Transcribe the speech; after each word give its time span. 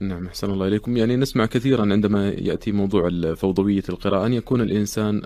نعم 0.00 0.26
أحسن 0.26 0.50
الله 0.50 0.68
إليكم. 0.68 0.96
يعني 0.96 1.16
نسمع 1.16 1.46
كثيرا 1.46 1.92
عندما 1.92 2.28
يأتي 2.28 2.72
موضوع 2.72 3.10
فوضوية 3.34 3.82
القراءة 3.88 4.26
أن 4.26 4.32
يكون 4.32 4.60
الإنسان 4.60 5.20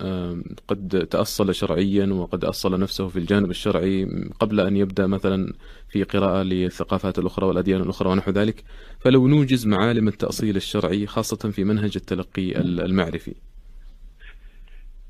قد 0.69 1.07
تأصل 1.11 1.55
شرعيا 1.55 2.07
وقد 2.07 2.45
أصل 2.45 2.81
نفسه 2.81 3.09
في 3.09 3.19
الجانب 3.19 3.51
الشرعي 3.51 4.05
قبل 4.41 4.61
أن 4.61 4.77
يبدأ 4.77 5.07
مثلا 5.07 5.53
في 5.89 6.03
قراءة 6.03 6.43
للثقافات 6.43 7.19
الأخرى 7.19 7.47
والأديان 7.47 7.81
الأخرى 7.81 8.11
ونحو 8.11 8.31
ذلك. 8.31 8.65
فلو 9.01 9.29
نوجز 9.29 9.67
معالم 9.67 10.09
التأصيل 10.09 10.57
الشرعي 10.57 11.07
خاصة 11.07 11.51
في 11.51 11.65
منهج 11.65 11.93
التلقي 11.97 12.61
المعرفي. 12.61 13.35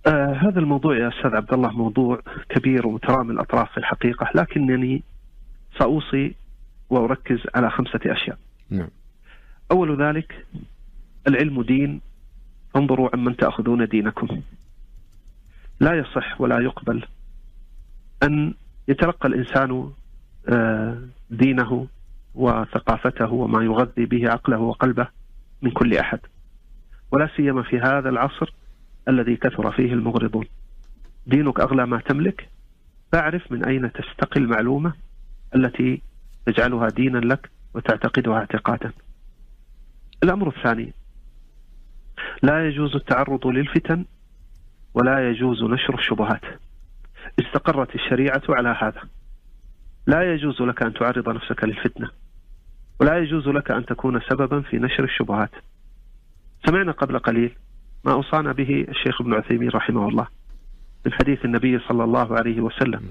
آه 0.06 0.32
هذا 0.32 0.58
الموضوع 0.58 0.98
يا 0.98 1.08
أستاذ 1.08 1.30
عبد 1.30 1.52
الله 1.52 1.70
موضوع 1.70 2.20
كبير 2.48 2.86
ومترامي 2.86 3.32
الأطراف 3.32 3.70
في 3.70 3.78
الحقيقة 3.78 4.26
لكنني 4.34 5.02
سأوصي 5.78 6.34
وأركز 6.90 7.38
على 7.54 7.70
خمسة 7.70 8.00
أشياء. 8.06 8.38
نعم. 8.70 8.88
أول 9.72 10.02
ذلك 10.02 10.46
العلم 11.28 11.62
دين. 11.62 12.00
انظروا 12.76 13.10
عمن 13.14 13.36
تأخذون 13.36 13.86
دينكم. 13.86 14.40
لا 15.80 15.94
يصح 15.94 16.40
ولا 16.40 16.60
يقبل 16.60 17.04
أن 18.22 18.54
يتلقى 18.88 19.28
الإنسان 19.28 19.90
آه، 20.48 20.98
دينه 21.30 21.86
وثقافته 22.34 23.32
وما 23.32 23.64
يغذي 23.64 24.06
به 24.06 24.30
عقله 24.30 24.58
وقلبه 24.58 25.08
من 25.62 25.70
كل 25.70 25.96
أحد. 25.96 26.20
ولا 27.12 27.28
سيما 27.36 27.62
في 27.62 27.78
هذا 27.80 28.08
العصر 28.08 28.52
الذي 29.08 29.36
كثر 29.36 29.72
فيه 29.72 29.92
المغرضون 29.92 30.46
دينك 31.26 31.60
أغلى 31.60 31.86
ما 31.86 31.98
تملك. 31.98 32.48
فاعرف 33.12 33.52
من 33.52 33.64
أين 33.64 33.92
تستقي 33.92 34.40
المعلومة 34.40 34.92
التي 35.54 36.02
تجعلها 36.46 36.88
دينا 36.88 37.18
لك 37.18 37.50
وتعتقدها 37.74 38.34
اعتقادا. 38.38 38.92
الأمر 40.22 40.48
الثاني 40.48 40.92
لا 42.42 42.68
يجوز 42.68 42.94
التعرض 42.94 43.46
للفتن 43.46 44.04
ولا 44.94 45.30
يجوز 45.30 45.62
نشر 45.62 45.94
الشبهات. 45.94 46.40
استقرت 47.40 47.94
الشريعة 47.94 48.42
على 48.48 48.76
هذا. 48.80 49.02
لا 50.06 50.32
يجوز 50.34 50.62
لك 50.62 50.82
أن 50.82 50.94
تعرض 50.94 51.28
نفسك 51.28 51.64
للفتنة 51.64 52.10
ولا 53.00 53.18
يجوز 53.18 53.48
لك 53.48 53.70
أن 53.70 53.86
تكون 53.86 54.20
سببا 54.20 54.60
في 54.60 54.76
نشر 54.76 55.04
الشبهات. 55.04 55.50
سمعنا 56.66 56.92
قبل 56.92 57.18
قليل 57.18 57.56
ما 58.04 58.12
أوصانا 58.12 58.52
به 58.52 58.86
الشيخ 58.88 59.20
ابن 59.20 59.34
عثيمين 59.34 59.68
رحمه 59.68 60.08
الله 60.08 60.26
من 61.06 61.12
حديث 61.12 61.44
النبي 61.44 61.78
صلى 61.78 62.04
الله 62.04 62.36
عليه 62.36 62.60
وسلم. 62.60 63.10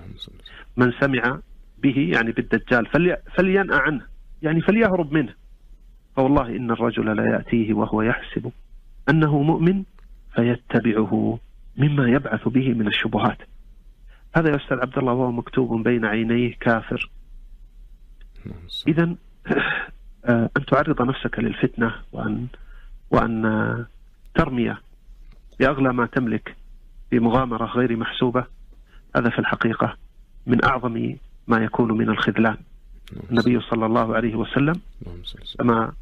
من 0.77 0.91
سمع 0.99 1.39
به 1.77 2.09
يعني 2.13 2.31
بالدجال 2.31 2.85
فلي 2.85 3.17
فلينأ 3.35 3.77
عنه 3.77 4.05
يعني 4.41 4.61
فليهرب 4.61 5.13
منه. 5.13 5.40
فوالله 6.15 6.55
إن 6.55 6.71
الرجل 6.71 7.15
لا 7.15 7.25
يأتيه 7.31 7.73
وهو 7.73 8.01
يحسب 8.01 8.51
أنه 9.09 9.41
مؤمن 9.41 9.83
فيتبعه 10.35 11.39
مما 11.77 12.09
يبعث 12.09 12.47
به 12.47 12.73
من 12.73 12.87
الشبهات. 12.87 13.37
هذا 14.35 14.49
يا 14.49 14.55
أستاذ 14.55 14.79
عبد 14.79 14.97
الله 14.97 15.13
وهو 15.13 15.31
مكتوب 15.31 15.83
بين 15.83 16.05
عينيه 16.05 16.55
كافر. 16.59 17.09
إذا 18.87 19.15
آه، 20.25 20.49
أن 20.57 20.65
تعرض 20.65 21.01
نفسك 21.01 21.39
للفتنة 21.39 21.93
وأن 22.11 22.47
وأن 23.11 23.45
آه، 23.45 23.85
ترمي 24.35 24.75
بأغلى 25.59 25.93
ما 25.93 26.05
تملك 26.05 26.55
بمغامرة 27.11 27.65
غير 27.65 27.97
محسوبة. 27.97 28.45
هذا 29.15 29.29
في 29.29 29.39
الحقيقة 29.39 29.97
من 30.47 30.65
أعظم 30.65 31.15
ما 31.47 31.63
يكون 31.63 31.91
من 31.91 32.09
الخذلان. 32.09 32.57
النبي 33.31 33.59
صلى 33.61 33.85
الله 33.85 34.15
عليه 34.15 34.35
وسلم. 34.35 34.81
كما 35.59 35.93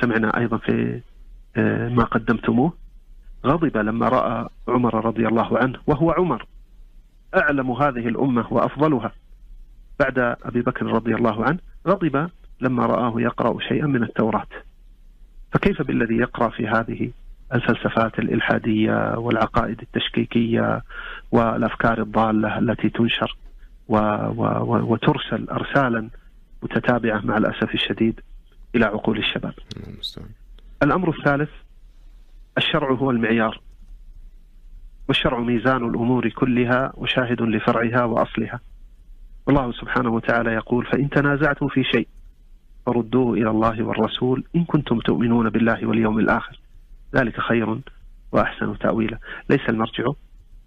سمعنا 0.00 0.38
أيضا 0.38 0.56
في 0.56 1.00
آه، 1.56 1.88
ما 1.88 2.04
قدمتموه. 2.04 2.72
غضب 3.46 3.76
لما 3.76 4.08
رأى 4.08 4.48
عمر 4.68 5.04
رضي 5.06 5.28
الله 5.28 5.58
عنه 5.58 5.78
وهو 5.86 6.10
عمر. 6.10 6.46
أعلم 7.36 7.70
هذه 7.70 8.08
الأمة 8.08 8.46
وأفضلها. 8.50 9.12
بعد 10.00 10.18
أبي 10.18 10.62
بكر 10.62 10.86
رضي 10.86 11.14
الله 11.14 11.44
عنه 11.44 11.58
غضب 11.88 12.30
لما 12.60 12.86
رآه 12.86 13.20
يقرأ 13.20 13.60
شيئا 13.60 13.86
من 13.86 14.02
التوراة. 14.02 14.46
فكيف 15.52 15.82
بالذي 15.82 16.16
يقرأ 16.16 16.48
في 16.48 16.68
هذه 16.68 17.10
الفلسفات 17.54 18.18
الإلحادية 18.18 19.18
والعقائد 19.18 19.80
التشكيكية 19.80 20.82
والأفكار 21.32 22.02
الضالة 22.02 22.58
التي 22.58 22.88
تنشر 22.88 23.36
و 23.88 23.96
و 24.36 24.92
وترسل 24.92 25.48
أرسالا 25.50 26.08
متتابعة 26.62 27.20
مع 27.24 27.36
الأسف 27.36 27.74
الشديد؟ 27.74 28.20
إلى 28.76 28.84
عقول 28.84 29.18
الشباب. 29.18 29.54
الأمر 30.82 31.18
الثالث 31.18 31.50
الشرع 32.58 32.90
هو 32.92 33.10
المعيار 33.10 33.60
والشرع 35.08 35.38
ميزان 35.40 35.88
الأمور 35.88 36.28
كلها 36.28 36.92
وشاهد 36.94 37.42
لفرعها 37.42 38.04
وأصلها. 38.04 38.60
والله 39.46 39.72
سبحانه 39.72 40.10
وتعالى 40.10 40.52
يقول 40.52 40.86
فإن 40.86 41.10
تنازعتم 41.10 41.68
في 41.68 41.84
شيء 41.84 42.08
فردوه 42.86 43.34
إلى 43.34 43.50
الله 43.50 43.82
والرسول 43.82 44.44
إن 44.56 44.64
كنتم 44.64 44.98
تؤمنون 44.98 45.50
بالله 45.50 45.86
واليوم 45.86 46.18
الآخر. 46.18 46.60
ذلك 47.14 47.40
خير 47.40 47.80
وأحسن 48.32 48.78
تأويلا. 48.78 49.18
ليس 49.50 49.68
المرجع 49.68 50.04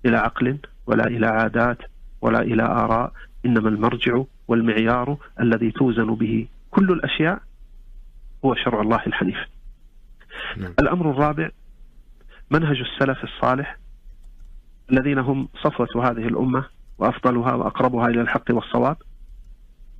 إلى 0.05 0.17
عقل 0.17 0.57
ولا 0.87 1.07
إلى 1.07 1.27
عادات 1.27 1.77
ولا 2.21 2.41
إلى 2.41 2.63
آراء 2.63 3.11
إنما 3.45 3.69
المرجع 3.69 4.23
والمعيار 4.47 5.17
الذي 5.39 5.71
توزن 5.71 6.15
به 6.15 6.47
كل 6.71 6.91
الأشياء 6.91 7.41
هو 8.45 8.55
شرع 8.55 8.81
الله 8.81 9.01
الحنيف 9.07 9.37
نعم. 10.57 10.73
الأمر 10.79 11.11
الرابع 11.11 11.49
منهج 12.51 12.77
السلف 12.79 13.23
الصالح 13.23 13.77
الذين 14.91 15.19
هم 15.19 15.49
صفوة 15.63 16.09
هذه 16.11 16.27
الأمة 16.27 16.65
وأفضلها 16.97 17.53
وأقربها 17.53 18.07
إلى 18.07 18.21
الحق 18.21 18.43
والصواب 18.49 18.97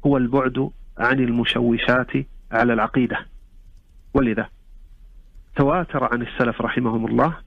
هو 0.05 0.17
البعد 0.17 0.69
عن 0.97 1.19
المشوشات 1.19 2.11
على 2.51 2.73
العقيدة. 2.73 3.25
ولذا 4.13 4.49
تواتر 5.55 6.03
عن 6.13 6.21
السلف 6.21 6.61
رحمهم 6.61 7.05
الله 7.05 7.37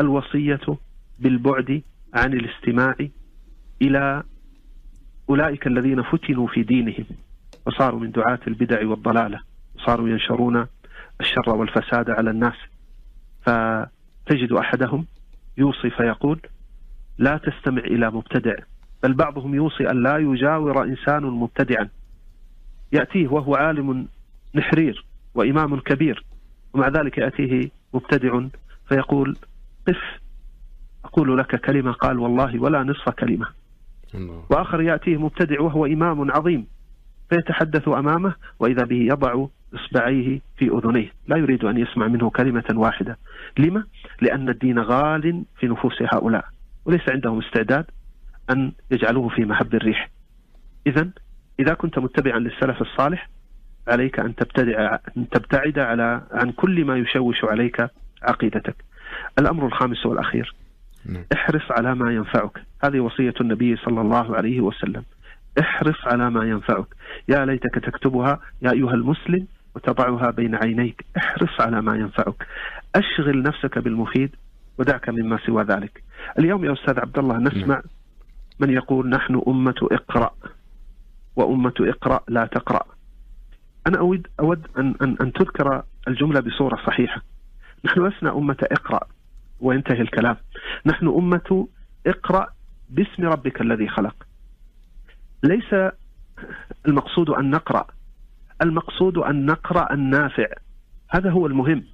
الوصية 0.00 0.78
بالبعد 1.18 1.82
عن 2.14 2.32
الاستماع 2.32 2.94
إلى 3.82 4.22
أولئك 5.28 5.66
الذين 5.66 6.02
فتنوا 6.02 6.46
في 6.46 6.62
دينهم 6.62 7.04
وصاروا 7.66 8.00
من 8.00 8.10
دعاة 8.10 8.40
البدع 8.46 8.86
والضلالة. 8.86 9.40
صاروا 9.86 10.08
ينشرون 10.08 10.66
الشر 11.20 11.50
والفساد 11.50 12.10
على 12.10 12.30
الناس. 12.30 12.54
فتجد 13.42 14.52
أحدهم 14.52 15.06
يوصي 15.58 15.90
فيقول 15.90 16.40
لا 17.18 17.36
تستمع 17.36 17.82
إلى 17.82 18.10
مبتدع. 18.10 18.54
بل 19.02 19.14
بعضهم 19.14 19.54
يوصي 19.54 19.90
أن 19.90 20.02
لا 20.02 20.16
يجاور 20.18 20.84
إنسان 20.84 21.22
مبتدعا. 21.22 21.88
يأتيه 22.92 23.28
وهو 23.28 23.54
عالم 23.54 24.08
نحرير 24.54 25.04
وإمام 25.34 25.80
كبير 25.80 26.24
ومع 26.74 26.88
ذلك 26.88 27.18
يأتيه 27.18 27.70
مبتدع 27.94 28.40
فيقول 28.88 29.36
قف 29.88 30.20
أقول 31.04 31.38
لك 31.38 31.56
كلمة. 31.60 31.92
قال 31.92 32.18
والله 32.18 32.62
ولا 32.62 32.82
نصف 32.82 33.08
كلمة. 33.08 33.46
وآخر 34.50 34.80
يأتيه 34.80 35.16
مبتدع 35.16 35.60
وهو 35.60 35.86
إمام 35.86 36.30
عظيم 36.30 36.66
فيتحدث 37.30 37.88
أمامه 37.88 38.34
وإذا 38.58 38.84
به 38.84 38.96
يضع 38.96 39.46
إصبعيه 39.74 40.40
في 40.56 40.68
أذنيه. 40.68 41.12
لا 41.28 41.36
يريد 41.36 41.64
أن 41.64 41.78
يسمع 41.78 42.06
منه 42.08 42.30
كلمة 42.30 42.64
واحدة. 42.74 43.18
لما؟ 43.58 43.84
لأن 44.20 44.48
الدين 44.48 44.78
غال 44.78 45.44
في 45.58 45.66
نفوس 45.66 46.02
هؤلاء. 46.14 46.44
وليس 46.84 47.08
عندهم 47.08 47.38
استعداد 47.38 47.84
أن 48.50 48.72
يجعلوه 48.90 49.28
في 49.28 49.44
محب 49.44 49.74
الريح. 49.74 50.10
إذا 50.86 51.10
إذا 51.60 51.74
كنت 51.74 51.98
متبعا 51.98 52.38
للسلف 52.38 52.80
الصالح 52.80 53.28
عليك 53.88 54.20
أن 54.20 54.34
تبتدع 54.34 54.98
أن 55.16 55.28
تبتعد 55.28 55.78
على 55.78 56.22
عن 56.32 56.52
كل 56.52 56.84
ما 56.84 56.96
يشوش 56.96 57.44
عليك 57.44 57.90
عقيدتك. 58.22 58.76
الأمر 59.38 59.66
الخامس 59.66 60.06
والأخير 60.06 60.54
نعم. 61.06 61.24
احرص 61.32 61.70
على 61.70 61.94
ما 61.94 62.12
ينفعك. 62.12 62.62
هذه 62.84 63.00
وصية 63.00 63.34
النبي 63.40 63.76
صلى 63.76 64.00
الله 64.00 64.36
عليه 64.36 64.60
وسلم. 64.60 65.04
احرص 65.60 66.06
على 66.06 66.30
ما 66.30 66.44
ينفعك. 66.44 66.86
يا 67.28 67.44
ليتك 67.44 67.74
تكتبها 67.74 68.40
يا 68.62 68.72
أيها 68.72 68.94
المسلم 68.94 69.46
وتضعها 69.74 70.30
بين 70.30 70.54
عينيك. 70.54 71.04
احرص 71.16 71.60
على 71.60 71.82
ما 71.82 71.96
ينفعك. 71.96 72.46
أشغل 72.94 73.42
نفسك 73.42 73.78
بالمفيد 73.78 74.36
ودعك 74.78 75.08
مما 75.08 75.38
سوى 75.46 75.62
ذلك. 75.62 76.02
اليوم 76.38 76.64
يا 76.64 76.72
أستاذ 76.72 77.00
عبد 77.00 77.18
الله 77.18 77.38
نسمع 77.38 77.82
من 78.60 78.70
يقول 78.70 79.08
نحن 79.08 79.42
أمة 79.48 79.88
اقرأ 79.92 80.34
وأمة 81.36 81.74
اقرأ 81.80 82.20
لا 82.28 82.46
تقرأ. 82.46 82.82
أنا 83.86 83.98
أود 83.98 84.26
أود 84.40 84.66
أن 84.78 84.94
أن, 85.02 85.16
أن 85.20 85.32
تذكر 85.32 85.82
الجملة 86.08 86.40
بصورة 86.40 86.76
صحيحة. 86.86 87.22
نحن 87.84 88.06
لسنا 88.06 88.32
أمة 88.32 88.56
اقرأ. 88.62 89.00
وينتهي 89.60 90.00
الكلام. 90.00 90.36
نحن 90.86 91.08
أمة 91.08 91.68
اقرأ 92.06 92.46
باسم 92.90 93.24
ربك 93.24 93.60
الذي 93.60 93.88
خلق. 93.88 94.14
ليس 95.42 95.92
المقصود 96.88 97.30
أن 97.30 97.50
نقرأ. 97.50 97.86
المقصود 98.62 99.18
أن 99.18 99.46
نقرأ 99.46 99.94
النافع. 99.94 100.46
هذا 101.10 101.30
هو 101.30 101.46
المهم. 101.46 101.84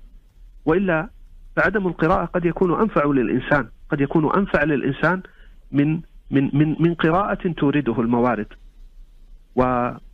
وإلا 0.64 1.08
فعدم 1.56 1.86
القراءة 1.86 2.24
قد 2.24 2.44
يكون 2.44 2.80
أنفع 2.80 3.04
للإنسان. 3.04 3.68
قد 3.90 4.00
يكون 4.00 4.34
أنفع 4.36 4.64
للإنسان 4.64 5.22
من 5.72 6.00
من 6.30 6.50
من 6.52 6.76
من 6.80 6.94
قراءة 6.94 7.52
تورده 7.52 8.00
الموارد. 8.00 8.46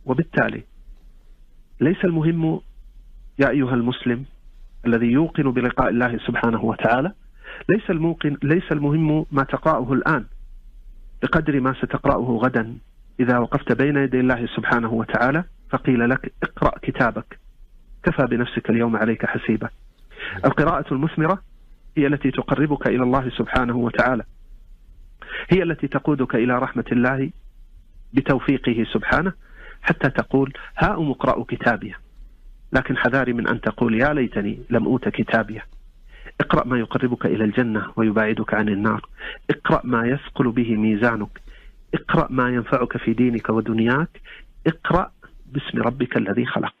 وبالتالي 0.05 0.63
ليس 1.81 2.05
المهم 2.05 2.61
يا 3.39 3.49
أيها 3.49 3.73
المسلم 3.73 4.25
الذي 4.85 5.11
يوقن 5.11 5.51
بلقاء 5.51 5.89
الله 5.89 6.17
سبحانه 6.17 6.65
وتعالى 6.65 7.11
ليس 7.69 7.89
الموقن 7.89 8.37
ليس 8.43 8.71
المهم 8.71 9.25
ما 9.31 9.43
تقرأه 9.43 9.93
الآن 9.93 10.25
بقدر 11.23 11.59
ما 11.59 11.73
ستقرأه 11.73 12.39
غدا 12.43 12.77
إذا 13.19 13.37
وقفت 13.37 13.71
بين 13.71 13.97
يدي 13.97 14.19
الله 14.19 14.45
سبحانه 14.55 14.93
وتعالى 14.93 15.43
فقيل 15.69 16.09
لك 16.09 16.33
اقرأ 16.43 16.79
كتابك. 16.81 17.39
كفى 18.03 18.25
بنفسك 18.25 18.69
اليوم 18.69 18.95
عليك 18.95 19.25
حسيبا 19.25 19.69
القراءة 20.45 20.93
المثمرة 20.93 21.41
هي 21.97 22.07
التي 22.07 22.31
تقربك 22.31 22.87
إلى 22.87 23.03
الله 23.03 23.29
سبحانه 23.29 23.77
وتعالى. 23.77 24.23
هي 25.49 25.63
التي 25.63 25.87
تقودك 25.87 26.35
إلى 26.35 26.59
رحمة 26.59 26.85
الله 26.91 27.31
بتوفيقه 28.13 28.85
سبحانه 28.93 29.33
حتى 29.81 30.09
تقول 30.09 30.53
هاؤم 30.77 31.11
اقرأوا 31.11 31.45
كتابي. 31.47 31.95
لكن 32.73 32.97
حذاري 32.97 33.33
من 33.33 33.47
أن 33.47 33.61
تقول 33.61 33.95
يا 34.01 34.13
ليتني 34.13 34.59
لم 34.69 34.85
أوت 34.85 35.09
كتابيه 35.09 35.65
اقرأ 36.41 36.67
ما 36.67 36.79
يقربك 36.79 37.25
إلى 37.25 37.43
الجنة 37.43 37.91
ويباعدك 37.95 38.53
عن 38.53 38.69
النار. 38.69 39.09
اقرأ 39.49 39.81
ما 39.83 40.07
يثقل 40.07 40.51
به 40.51 40.75
ميزانك. 40.75 41.41
اقرأ 41.93 42.27
ما 42.29 42.49
ينفعك 42.49 42.97
في 42.97 43.13
دينك 43.13 43.49
ودنياك. 43.49 44.21
اقرأ 44.67 45.11
باسم 45.45 45.81
ربك 45.81 46.17
الذي 46.17 46.45
خلق. 46.45 46.73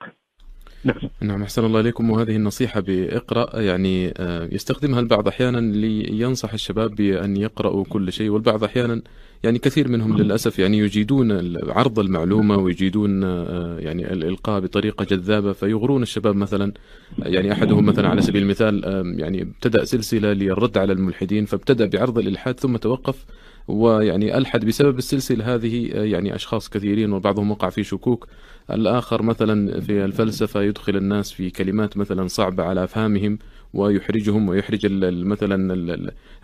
نعم. 0.83 0.97
نعم 1.21 1.43
أحسن 1.43 1.65
الله 1.65 1.79
إليكم. 1.79 2.09
وهذه 2.09 2.35
النصيحة 2.35 2.79
بإقرأ 2.79 3.61
يعني 3.61 4.13
آه، 4.17 4.49
يستخدمها 4.51 4.99
البعض 4.99 5.27
أحيانا 5.27 5.57
لينصح 5.57 6.53
الشباب 6.53 6.95
بأن 6.95 7.37
يقرأوا 7.37 7.83
كل 7.89 8.11
شيء. 8.11 8.29
والبعض 8.29 8.63
أحيانا 8.63 9.01
يعني 9.43 9.59
كثير 9.59 9.87
منهم 9.87 10.17
للأسف 10.17 10.59
يعني 10.59 10.77
يجيدون 10.77 11.57
عرض 11.69 11.99
المعلومة 11.99 12.57
ويجيدون 12.57 13.23
آه، 13.23 13.79
يعني 13.79 14.13
الإلقاء 14.13 14.59
بطريقة 14.59 15.05
جذابة. 15.05 15.53
فيغرون 15.53 16.01
الشباب 16.01 16.35
مثلا 16.35 16.73
يعني 17.19 17.51
أحدهم 17.51 17.85
مثلا 17.85 18.07
على 18.07 18.21
سبيل 18.21 18.43
المثال 18.43 18.83
يعني 19.19 19.41
ابتدأ 19.41 19.85
سلسلة 19.85 20.33
للرد 20.33 20.77
على 20.77 20.93
الملحدين 20.93 21.45
فابتدأ 21.45 21.85
بعرض 21.85 22.17
الإلحاد 22.17 22.59
ثم 22.59 22.77
توقف. 22.77 23.25
ويعني 23.67 24.37
ألحد 24.37 24.65
بسبب 24.65 24.97
السلسلة 24.97 25.55
هذه 25.55 25.91
آه، 25.93 26.03
يعني 26.03 26.35
أشخاص 26.35 26.69
كثيرين 26.69 27.13
وبعضهم 27.13 27.51
وقع 27.51 27.69
في 27.69 27.83
شكوك. 27.83 28.27
الآخر 28.71 29.21
مثلا 29.21 29.81
في 29.81 30.05
الفلسفة 30.05 30.61
يدخل 30.61 30.95
الناس 30.95 31.31
في 31.31 31.49
كلمات 31.49 31.97
مثلا 31.97 32.27
صعبة 32.27 32.63
على 32.63 32.83
أفهامهم. 32.83 33.39
ويحرجهم 33.75 34.49
ويحرج 34.49 34.87
مثلا 35.25 35.73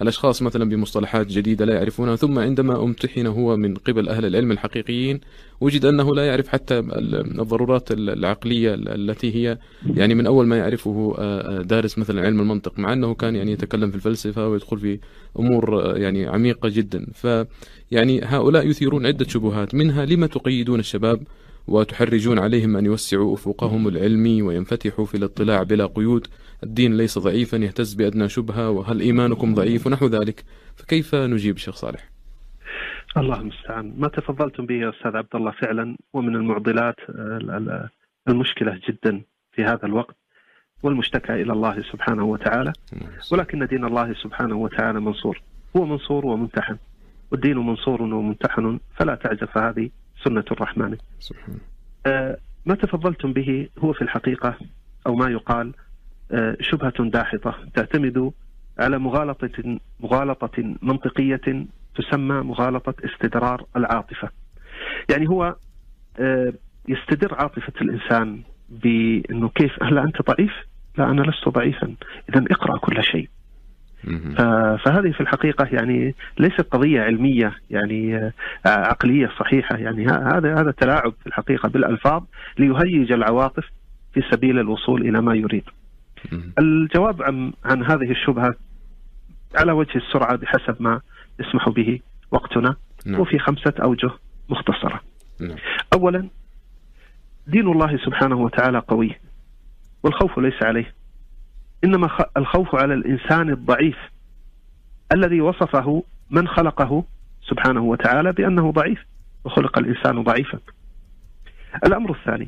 الأشخاص 0.01 0.41
مثلا 0.41 0.69
بمصطلحات 0.69 1.27
جديدة 1.27 1.65
لا 1.65 1.73
يعرفونها 1.73 2.15
ثم 2.15 2.39
عندما 2.39 2.83
أمتحن 2.83 3.27
هو 3.27 3.57
من 3.57 3.75
قبل 3.75 4.09
أهل 4.09 4.25
العلم 4.25 4.51
الحقيقيين 4.51 5.19
وجد 5.61 5.85
أنه 5.85 6.15
لا 6.15 6.25
يعرف 6.27 6.47
حتى 6.47 6.79
الضرورات 7.39 7.91
العقلية 7.91 8.73
التي 8.73 9.35
هي 9.35 9.57
يعني 9.95 10.15
من 10.15 10.25
أول 10.27 10.47
ما 10.47 10.57
يعرفه 10.57 11.15
دارس 11.61 11.97
مثلا 11.97 12.21
علم 12.21 12.39
المنطق 12.39 12.79
مع 12.79 12.93
أنه 12.93 13.13
كان 13.13 13.35
يعني 13.35 13.51
يتكلم 13.51 13.89
في 13.89 13.95
الفلسفة 13.95 14.47
ويدخل 14.47 14.79
في 14.79 14.99
أمور 15.39 15.93
يعني 15.97 16.27
عميقة 16.27 16.69
جدا. 16.69 17.07
ف 17.13 17.27
يعني 17.91 18.21
هؤلاء 18.23 18.67
يثيرون 18.67 19.05
عدة 19.05 19.25
شبهات 19.27 19.75
منها 19.75 20.05
لما 20.05 20.27
تقيدون 20.27 20.79
الشباب؟ 20.79 21.21
وتحرجون 21.67 22.39
عليهم 22.39 22.77
أن 22.77 22.85
يوسعوا 22.85 23.33
أفقهم 23.33 23.87
العلمي 23.87 24.41
وينفتحوا 24.41 25.05
في 25.05 25.17
الاطلاع 25.17 25.63
بلا 25.63 25.85
قيود. 25.85 26.27
الدين 26.63 26.97
ليس 26.97 27.19
ضعيفا 27.19 27.57
يهتز 27.57 27.93
بأدنى 27.93 28.29
شبهة 28.29 28.69
وهل 28.69 28.99
إيمانكم 28.99 29.53
ضعيف؟ 29.53 29.87
ونحو 29.87 30.07
ذلك. 30.07 30.43
فكيف 30.75 31.15
نجيب 31.15 31.57
شيخ 31.57 31.75
صالح؟ 31.75 32.09
الله 33.17 33.41
المستعان. 33.41 33.93
ما 33.97 34.07
تفضلتم 34.07 34.65
به 34.65 34.75
يا 34.75 34.89
أستاذ 34.89 35.17
عبد 35.17 35.35
الله 35.35 35.51
فعلا 35.51 35.95
ومن 36.13 36.35
المعضلات 36.35 36.95
المشكلة 38.27 38.79
جدا 38.89 39.21
في 39.51 39.63
هذا 39.63 39.85
الوقت 39.85 40.15
والمشتكى 40.83 41.33
إلى 41.33 41.53
الله 41.53 41.81
سبحانه 41.81 42.25
وتعالى. 42.25 42.73
ولكن 43.31 43.65
دين 43.65 43.85
الله 43.85 44.13
سبحانه 44.13 44.55
وتعالى 44.55 44.99
منصور. 44.99 45.41
هو 45.77 45.85
منصور 45.85 46.25
وممتحن. 46.25 46.77
والدين 47.31 47.57
منصور 47.57 48.01
وممتحن 48.01 48.79
فلا 48.95 49.15
تعجب 49.15 49.47
فهذه 49.47 49.89
سنة 50.23 50.45
الرحمن 50.51 50.97
سبحانه. 51.19 51.57
آه 52.05 52.37
ما 52.65 52.75
تفضلتم 52.75 53.33
به 53.33 53.69
هو 53.79 53.93
في 53.93 54.01
الحقيقة 54.01 54.55
أو 55.07 55.15
ما 55.15 55.29
يقال 55.29 55.73
آه 56.31 56.57
شبهة 56.61 57.09
داحضة 57.09 57.55
تعتمد 57.75 58.31
على 58.79 58.99
مغالطة 58.99 59.79
مغالطة 59.99 60.75
منطقية 60.81 61.65
تسمى 61.95 62.41
مغالطة 62.41 62.93
استدرار 63.05 63.65
العاطفة. 63.75 64.29
يعني 65.09 65.29
هو 65.29 65.55
آه 66.19 66.53
يستدر 66.87 67.35
عاطفة 67.35 67.73
الإنسان 67.81 68.41
بأنه 68.69 69.49
كيف 69.49 69.83
هل 69.83 69.97
أنت 69.97 70.21
ضعيف؟ 70.21 70.51
لا 70.97 71.11
أنا 71.11 71.21
لست 71.21 71.49
ضعيفا 71.49 71.95
إذا 72.29 72.45
اقرأ 72.51 72.77
كل 72.77 73.03
شيء 73.03 73.29
فهذه 74.77 75.11
في 75.11 75.21
الحقيقة 75.21 75.67
يعني 75.71 76.15
ليست 76.39 76.61
قضية 76.61 77.01
علمية 77.01 77.55
يعني 77.69 78.17
آه، 78.17 78.33
عقلية 78.65 79.31
صحيحة. 79.39 79.77
يعني 79.77 80.07
هذا 80.07 80.61
هذا 80.61 80.71
تلاعب 80.71 81.13
في 81.19 81.27
الحقيقة 81.27 81.69
بالألفاظ 81.69 82.23
ليهيج 82.59 83.11
العواطف 83.11 83.65
في 84.13 84.23
سبيل 84.31 84.59
الوصول 84.59 85.01
إلى 85.01 85.21
ما 85.21 85.35
يريد. 85.35 85.63
الجواب 86.59 87.21
عن, 87.21 87.53
عن 87.65 87.83
هذه 87.83 88.11
الشبهة 88.11 88.55
على 89.55 89.71
وجه 89.71 89.97
السرعة 89.97 90.35
بحسب 90.35 90.75
ما 90.79 91.01
يسمح 91.39 91.69
به 91.69 91.99
وقتنا 92.31 92.75
نعم. 93.05 93.19
وفي 93.19 93.39
خمسة 93.39 93.73
أوجه 93.81 94.11
مختصرة. 94.49 95.01
نعم. 95.39 95.57
أولا 95.93 96.27
دين 97.47 97.67
الله 97.67 97.97
سبحانه 97.97 98.35
وتعالى 98.35 98.79
قوي 98.79 99.15
والخوف 100.03 100.39
ليس 100.39 100.63
عليه. 100.63 100.93
إنما 101.83 102.09
الخوف 102.37 102.75
على 102.75 102.93
الإنسان 102.93 103.49
الضعيف 103.49 103.97
الذي 105.13 105.41
وصفه 105.41 106.03
من 106.31 106.47
خلقه 106.47 107.03
سبحانه 107.49 107.81
وتعالى 107.81 108.31
بأنه 108.31 108.71
ضعيف 108.71 109.05
وخلق 109.43 109.77
الإنسان 109.77 110.23
ضعيفا. 110.23 110.59
الأمر 111.85 112.11
الثاني 112.11 112.47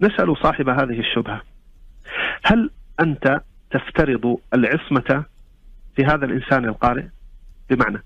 نسأل 0.00 0.36
صاحب 0.42 0.68
هذه 0.68 1.00
الشبهة 1.00 1.42
هل 2.44 2.70
أنت 3.00 3.40
تفترض 3.70 4.38
العصمة 4.54 5.24
في 5.96 6.04
هذا 6.04 6.24
الإنسان 6.24 6.64
القارئ؟ 6.64 7.04
بمعنى 7.70 8.02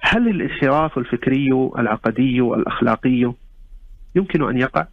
هل 0.00 0.28
الانحراف 0.28 0.98
الفكري 0.98 1.70
العقدي 1.78 2.40
الأخلاقي 2.40 3.32
يمكن 4.14 4.48
أن 4.48 4.58
يقع؟ 4.58 4.86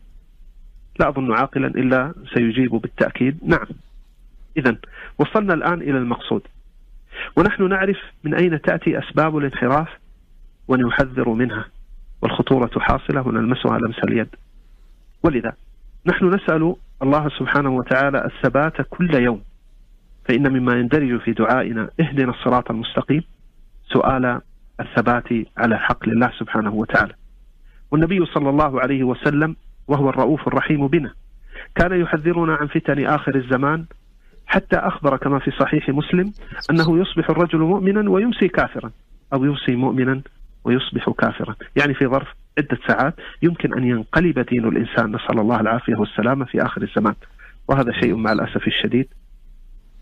لا 0.99 1.09
أظن 1.09 1.33
عاقلا 1.33 1.67
إلا 1.67 2.13
سيجيب 2.33 2.71
بالتأكيد 2.71 3.39
نعم 3.43 3.67
إذا 4.59 4.77
وصلنا 5.19 5.53
الآن 5.53 5.81
إلى 5.81 5.97
المقصود. 5.97 6.41
ونحن 7.37 7.69
نعرف 7.69 7.97
من 8.23 8.33
أين 8.33 8.61
تأتي 8.61 8.99
أسباب 8.99 9.37
الانحراف 9.37 9.87
ونحذر 10.67 11.29
منها 11.29 11.65
والخطورة 12.21 12.71
حاصلة 12.79 13.27
ونلمسها 13.27 13.77
لمس 13.77 13.99
اليد. 14.03 14.35
ولذا 15.23 15.53
نحن 16.05 16.33
نسأل 16.35 16.75
الله 17.03 17.29
سبحانه 17.29 17.69
وتعالى 17.69 18.25
الثبات 18.25 18.81
كل 18.89 19.15
يوم 19.15 19.41
فإن 20.25 20.51
مما 20.51 20.73
يندرج 20.73 21.19
في 21.19 21.31
دعائنا 21.31 21.89
اهدنا 21.99 22.31
الصراط 22.31 22.71
المستقيم. 22.71 23.23
سؤال 23.93 24.41
الثبات 24.79 25.27
على 25.57 25.79
حق 25.79 26.09
لله 26.09 26.31
سبحانه 26.39 26.73
وتعالى. 26.73 27.13
والنبي 27.91 28.25
صلى 28.25 28.49
الله 28.49 28.81
عليه 28.81 29.03
وسلم 29.03 29.55
وهو 29.87 30.09
الرؤوف 30.09 30.47
الرحيم 30.47 30.87
بنا 30.87 31.13
كان 31.75 32.01
يحذرنا 32.01 32.55
عن 32.55 32.67
فتن 32.67 33.05
آخر 33.05 33.35
الزمان 33.35 33.85
حتى 34.49 34.75
أخبر 34.77 35.17
كما 35.17 35.39
في 35.39 35.51
صحيح 35.51 35.89
مسلم 35.89 36.33
أنه 36.69 36.99
يصبح 36.99 37.29
الرجل 37.29 37.59
مؤمنا 37.59 38.09
ويمسي 38.09 38.47
كافرا 38.47 38.91
أو 39.33 39.45
يمسي 39.45 39.75
مؤمنا 39.75 40.21
ويصبح 40.63 41.09
كافرا. 41.09 41.55
يعني 41.75 41.93
في 41.93 42.07
ظرف 42.07 42.27
عدة 42.57 42.77
ساعات 42.87 43.13
يمكن 43.41 43.73
أن 43.73 43.83
ينقلب 43.83 44.39
دين 44.39 44.67
الإنسان. 44.67 45.15
نسأل 45.15 45.39
الله 45.39 45.59
العافية 45.59 45.95
والسلامة 45.95 46.45
في 46.45 46.61
آخر 46.61 46.81
الزمان. 46.81 47.15
وهذا 47.67 47.91
شيء 47.91 48.15
مع 48.15 48.31
الأسف 48.31 48.67
الشديد 48.67 49.07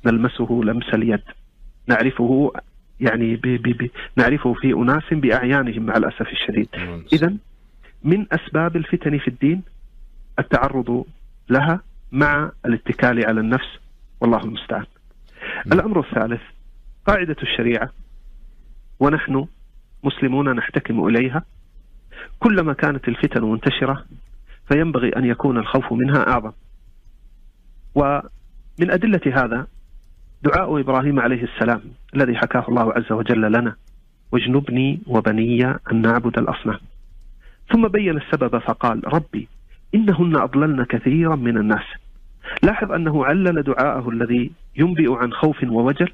نلمسه 0.05 0.61
لمس 0.63 0.93
اليد. 0.93 1.23
نعرفه 1.87 2.53
يعني 2.99 3.35
بي 3.35 3.57
بي 3.57 3.73
بي 3.73 3.91
نعرفه 4.15 4.53
في 4.53 4.73
أناس 4.73 5.03
بأعيانهم 5.11 5.85
مع 5.85 5.97
الأسف 5.97 6.27
الشديد. 6.31 6.69
إذا 7.13 7.33
من 8.03 8.25
أسباب 8.31 8.75
الفتن 8.75 9.17
في 9.17 9.27
الدين 9.27 9.61
التعرض 10.39 11.05
لها 11.49 11.81
مع 12.11 12.51
الاتكال 12.65 13.25
على 13.25 13.39
النفس 13.39 13.67
والله 14.21 14.43
المستعان. 14.43 14.86
الأمر 15.74 16.00
الثالث 16.00 16.41
قاعدة 17.07 17.36
الشريعة. 17.41 17.89
ونحن 19.00 19.47
مسلمون 20.03 20.55
نحتكم 20.55 21.07
إليها. 21.07 21.43
كلما 22.39 22.74
كانت 22.74 23.07
الفتن 23.07 23.43
منتشرة 23.43 24.05
فينبغي 24.67 25.09
أن 25.09 25.25
يكون 25.25 25.57
الخوف 25.57 25.93
منها 25.93 26.27
أعظم. 26.27 26.51
من 28.79 28.91
أدلة 28.91 29.21
هذا 29.25 29.67
دعاء 30.43 30.79
إبراهيم 30.79 31.19
عليه 31.19 31.43
السلام 31.43 31.81
الذي 32.15 32.36
حكاه 32.36 32.65
الله 32.69 32.93
عز 32.93 33.12
وجل 33.12 33.41
لنا 33.41 33.75
واجنبني 34.31 35.00
وبني 35.07 35.65
أن 35.65 36.01
نعبد 36.01 36.38
الأصنام. 36.38 36.79
ثم 37.71 37.88
بين 37.88 38.17
السبب 38.17 38.57
فقال 38.57 39.13
ربي 39.13 39.47
إنهن 39.95 40.36
أضللن 40.36 40.83
كثيرا 40.83 41.36
من 41.36 41.57
الناس. 41.57 41.86
لاحظ 42.63 42.91
أنه 42.91 43.25
علل 43.25 43.63
دعاءه 43.63 44.09
الذي 44.09 44.51
ينبئ 44.75 45.15
عن 45.15 45.33
خوف 45.33 45.63
ووجل 45.63 46.11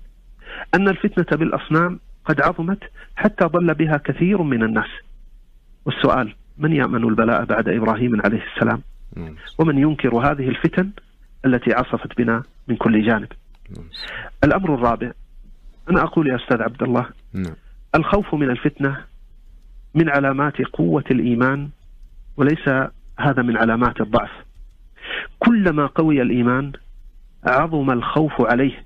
أن 0.76 0.88
الفتنة 0.88 1.38
بالأصنام 1.38 2.00
قد 2.26 2.42
عظمت 2.42 2.80
حتى 3.16 3.46
ضل 3.46 3.74
بها 3.74 3.98
كثير 3.98 4.42
من 4.42 4.64
الناس 4.64 4.90
والسؤال 5.86 6.36
من 6.58 6.74
يأمن 6.74 7.04
البلاء 7.04 7.46
بعد 7.46 7.70
إبراهيم 7.70 8.22
عليه 8.22 8.44
السلام 8.56 8.82
نعم. 9.16 9.36
ومن 9.60 9.78
ينكر 9.78 10.16
هذه 10.16 10.50
الفتن 10.50 10.90
التي 11.46 11.74
عصفت 11.74 12.18
بنا 12.18 12.44
من 12.68 12.76
كل 12.76 13.08
جانب 13.08 13.28
نعم. 13.78 13.86
الأمر 14.44 14.76
الرابع 14.76 15.12
أنا 15.90 16.04
أقول 16.04 16.28
يا 16.28 16.36
أستاذ 16.36 16.62
عبد 16.62 16.84
الله 16.84 17.06
نعم. 17.34 17.56
الخوف 17.96 18.36
من 18.36 18.50
الفتنة 18.50 18.98
من 19.96 20.10
علامات 20.10 20.62
قوة 20.62 21.04
الإيمان 21.12 21.70
وليس 22.38 22.70
هذا 23.20 23.42
من 23.42 23.58
علامات 23.58 24.02
الضعف 24.02 24.32
كلما 25.40 25.86
قوي 25.86 26.22
الإيمان 26.22 26.72
عظم 27.44 27.92
الخوف 27.92 28.42
عليه 28.42 28.86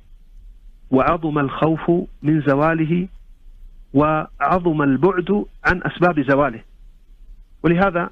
وعظم 0.91 1.39
الخوف 1.39 1.91
من 2.21 2.41
زواله 2.41 3.07
وعظم 3.93 4.81
البعد 4.81 5.45
عن 5.65 5.81
أسباب 5.83 6.19
زواله. 6.31 6.63
ولهذا 7.63 8.09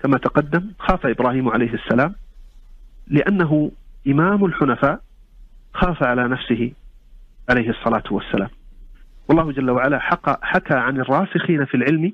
كما 0.00 0.18
تقدم 0.18 0.70
خاف 0.78 1.06
إبراهيم 1.06 1.48
عليه 1.48 1.74
السلام 1.74 2.14
لأنه 3.06 3.70
إمام 4.06 4.44
الحنفاء 4.44 5.00
خاف 5.74 6.02
على 6.02 6.28
نفسه 6.28 6.72
عليه 7.50 7.70
الصلاة 7.70 8.04
والسلام. 8.10 8.50
والله 9.28 9.52
جل 9.52 9.70
وعلا 9.70 9.98
حكى, 9.98 10.74
عن 10.74 11.00
الراسخين 11.00 11.64
في 11.64 11.74
العلم 11.74 12.12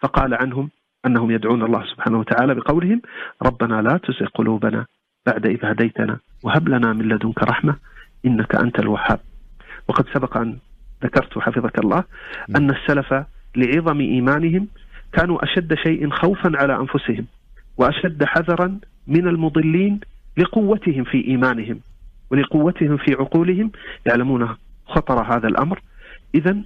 فقال 0.00 0.34
عنهم 0.34 0.70
أنهم 1.06 1.30
يدعون 1.30 1.62
الله 1.62 1.84
سبحانه 1.86 2.18
وتعالى 2.18 2.54
بقولهم 2.54 3.02
ربنا 3.42 3.82
لا 3.82 4.00
تزغ 4.02 4.26
قلوبنا 4.26 4.86
بعد 5.26 5.46
إذ 5.46 5.64
هديتنا 5.64 6.18
وهب 6.42 6.68
لنا 6.68 6.92
من 6.92 7.08
لدنك 7.08 7.42
رحمة 7.42 7.76
إنك 8.26 8.54
أنت 8.54 8.78
الوهاب. 8.78 9.20
وقد 9.88 10.06
سبق 10.14 10.36
أن 10.36 10.58
ذكرت 11.04 11.38
حفظك 11.38 11.78
الله 11.84 12.04
أن 12.56 12.70
السلف 12.70 13.14
لعظم 13.56 14.00
إيمانهم 14.00 14.68
كانوا 15.12 15.44
أشد 15.44 15.74
شيء 15.74 16.10
خوفا 16.10 16.52
على 16.54 16.76
أنفسهم 16.76 17.26
وأشد 17.76 18.24
حذرا 18.24 18.78
من 19.06 19.28
المضلين 19.28 20.00
لقوتهم 20.36 21.04
في 21.04 21.28
إيمانهم 21.28 21.80
ولقوتهم 22.30 22.96
في 22.96 23.14
عقولهم 23.14 23.70
يعلمون 24.06 24.56
خطر 24.86 25.22
هذا 25.22 25.48
الأمر. 25.48 25.80
إذا 26.34 26.56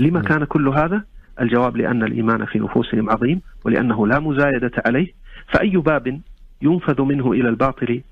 لما 0.00 0.20
كان 0.20 0.44
كل 0.44 0.68
هذا؟ 0.68 1.04
الجواب 1.40 1.76
لأن 1.76 2.02
الإيمان 2.02 2.44
في 2.44 2.58
نفوسهم 2.58 3.10
عظيم 3.10 3.40
ولأنه 3.64 4.06
لا 4.06 4.20
مزايدة 4.20 4.72
عليه 4.86 5.12
فأي 5.48 5.76
باب 5.76 6.20
ينفذ 6.62 7.02
منه 7.02 7.32
إلى 7.32 7.48
الباطل 7.48 8.02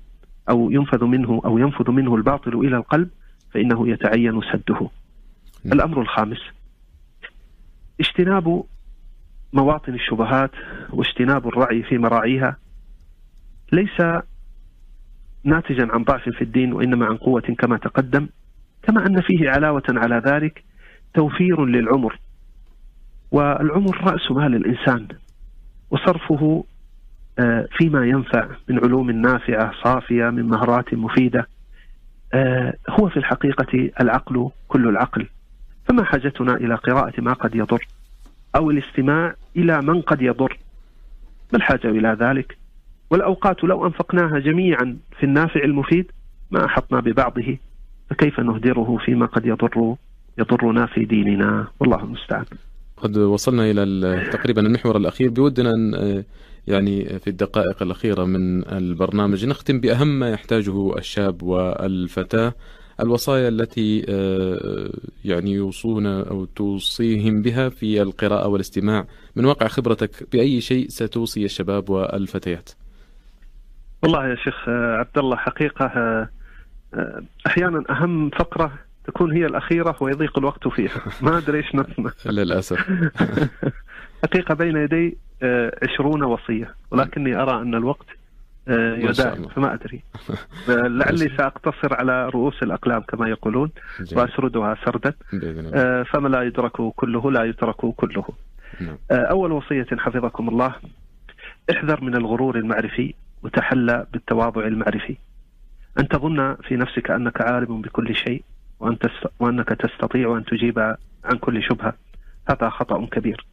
أو 0.49 0.71
ينفذ 0.71 1.03
منه 1.03 1.41
أو 1.45 1.57
ينفذ 1.57 1.91
منه 1.91 2.15
الباطل 2.15 2.53
إلى 2.53 2.77
القلب 2.77 3.09
فإنه 3.51 3.89
يتعين 3.89 4.41
سده. 4.41 4.89
الأمر 5.65 6.01
الخامس 6.01 6.39
اجتناب 7.99 8.63
مواطن 9.53 9.93
الشبهات 9.93 10.51
واجتناب 10.89 11.47
الرعي 11.47 11.83
في 11.83 11.97
مراعيها 11.97 12.57
ليس 13.71 14.23
ناتجا 15.43 15.87
عن 15.91 16.03
ضعف 16.03 16.29
في 16.29 16.41
الدين 16.41 16.73
وإنما 16.73 17.05
عن 17.05 17.17
قوة 17.17 17.41
كما 17.41 17.77
تقدم 17.77 18.27
كما 18.83 19.05
أن 19.05 19.21
فيه 19.21 19.49
علاوة 19.49 19.83
على 19.89 20.21
ذلك 20.25 20.63
توفير 21.13 21.65
للعمر 21.65 22.19
والعمر 23.33 23.97
رأس 24.03 24.31
مال 24.31 24.55
الإنسان 24.55 25.07
وصرفه 25.91 26.63
آه، 27.39 27.67
فيما 27.77 28.05
ينفع 28.05 28.47
من 28.69 28.79
علوم 28.79 29.11
نافعة 29.11 29.71
صافية 29.83 30.29
من 30.29 30.43
مهارات 30.43 30.93
مفيدة 30.93 31.47
آه، 32.33 32.73
هو 32.89 33.09
في 33.09 33.17
الحقيقة 33.17 33.89
العقل 34.01 34.49
كل 34.67 34.87
العقل. 34.87 35.27
فما 35.87 36.03
حاجتنا 36.03 36.53
إلى 36.53 36.75
قراءة 36.75 37.21
ما 37.21 37.33
قد 37.33 37.55
يضر 37.55 37.87
أو 38.55 38.71
الاستماع 38.71 39.35
إلى 39.55 39.81
من 39.81 40.01
قد 40.01 40.21
يضر؟ 40.21 40.59
ما 41.53 41.57
الحاجة 41.57 41.87
إلى 41.89 42.17
ذلك؟ 42.19 42.57
والأوقات 43.09 43.63
لو 43.63 43.85
أنفقناها 43.85 44.39
جميعا 44.39 44.97
في 45.19 45.25
النافع 45.25 45.63
المفيد 45.63 46.11
ما 46.51 46.65
أحطنا 46.65 46.99
ببعضه 46.99 47.57
فكيف 48.09 48.39
نهدره 48.39 48.97
فيما 49.05 49.25
قد 49.25 49.45
يضر 49.45 49.95
يضرنا 50.37 50.85
في 50.85 51.05
ديننا؟ 51.05 51.67
والله 51.79 52.03
المستعان. 52.03 52.45
قد 53.03 53.17
وصلنا 53.17 53.71
إلى 53.71 54.29
تقريبا 54.31 54.61
المحور 54.61 54.97
الأخير. 54.97 55.29
بودنا 55.29 55.69
أن 55.69 56.23
يعني 56.67 57.19
في 57.19 57.29
الدقائق 57.29 57.83
الأخيرة 57.83 58.23
من 58.23 58.67
البرنامج 58.67 59.45
نختم 59.45 59.79
بأهم 59.79 60.19
ما 60.19 60.29
يحتاجه 60.29 60.97
الشاب 60.97 61.43
والفتاة 61.43 62.53
الوصايا 62.99 63.47
التي 63.47 64.05
آه، 64.09 64.89
يعني 65.25 65.51
يوصون 65.51 66.05
أو 66.05 66.45
توصيهم 66.45 67.41
بها 67.41 67.69
في 67.69 68.01
القراءة 68.01 68.47
والاستماع. 68.47 69.05
من 69.35 69.45
واقع 69.45 69.67
خبرتك 69.67 70.27
بأي 70.31 70.61
شيء 70.61 70.87
ستوصي 70.89 71.45
الشباب 71.45 71.89
والفتيات؟ 71.89 72.69
والله 74.03 74.27
يا 74.27 74.35
شيخ 74.35 74.69
آه، 74.69 74.97
عبد 74.97 75.17
الله 75.17 75.35
حقيقة 75.35 75.85
آه، 75.85 76.29
أحيانا 77.47 77.83
أهم 77.89 78.29
فقرة 78.29 78.73
تكون 79.05 79.31
هي 79.31 79.45
الأخيرة 79.45 79.95
ويضيق 80.01 80.37
الوقت 80.37 80.67
فيها. 80.67 81.01
ما 81.21 81.37
أدري 81.37 81.57
إيش 81.57 81.75
للأسف. 82.25 82.79
حقيقة 84.23 84.55
بين 84.55 84.77
يدي 84.77 85.17
عشرون 85.83 86.23
وصية 86.23 86.75
ولكني 86.91 87.35
أرى 87.35 87.61
أن 87.61 87.75
الوقت 87.75 88.05
آه، 88.67 88.95
يداعم 88.95 89.47
فما 89.47 89.73
أدري. 89.73 90.03
آه، 90.69 90.87
لعلي 90.87 91.29
سأقتصر 91.37 91.93
على 91.93 92.29
رؤوس 92.29 92.63
الأقلام 92.63 93.01
كما 93.01 93.29
يقولون 93.29 93.71
وأسردها 94.11 94.77
سردا. 94.85 95.13
آه، 95.73 96.03
فما 96.03 96.27
لا 96.27 96.41
يدرك 96.41 96.71
كله 96.71 97.31
لا 97.31 97.43
يترك 97.43 97.75
كله. 97.75 98.25
نعم. 98.81 98.97
أول 99.11 99.51
وصية 99.51 99.87
حفظكم 99.97 100.49
الله. 100.49 100.75
احذر 101.71 102.01
من 102.01 102.15
الغرور 102.15 102.57
المعرفي 102.57 103.13
وتحلى 103.43 104.07
بالتواضع 104.13 104.67
المعرفي. 104.67 105.17
أن 105.99 106.07
تظن 106.07 106.55
في 106.55 106.75
نفسك 106.75 107.11
أنك 107.11 107.41
عالم 107.41 107.81
بكل 107.81 108.15
شيء 108.15 108.43
وأن 108.83 108.97
وأنك 109.39 109.69
تستطيع 109.69 110.37
أن 110.37 110.45
تجيب 110.45 110.79
عن 111.25 111.37
كل 111.39 111.63
شبهة. 111.63 111.93
هذا 112.49 112.69
خطأ 112.69 113.05
كبير. 113.05 113.45